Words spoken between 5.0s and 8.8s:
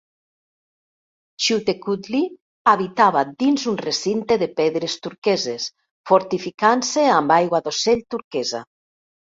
turqueses, fortificant-se amb aigua d'ocell turquesa.